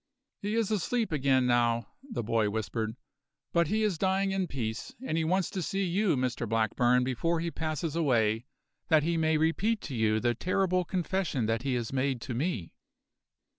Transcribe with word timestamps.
"He 0.41 0.55
is 0.55 0.71
asleep 0.71 1.11
again 1.11 1.45
now," 1.45 1.89
the 2.01 2.23
boy 2.23 2.49
whispered; 2.49 2.95
"but 3.53 3.67
he 3.67 3.83
is 3.83 3.99
dying 3.99 4.31
in 4.31 4.47
peace; 4.47 4.95
and 5.05 5.15
he 5.15 5.23
wants 5.23 5.51
to 5.51 5.61
see 5.61 5.83
you, 5.83 6.17
Mr 6.17 6.49
Blackburn, 6.49 7.03
before 7.03 7.39
he 7.39 7.51
passes 7.51 7.95
away, 7.95 8.47
that 8.87 9.03
he 9.03 9.15
may 9.15 9.37
repeat 9.37 9.79
to 9.81 9.95
you 9.95 10.19
the 10.19 10.33
terrible 10.33 10.83
confession 10.85 11.45
that 11.45 11.61
he 11.61 11.75
has 11.75 11.93
made 11.93 12.19
to 12.21 12.33
me." 12.33 12.73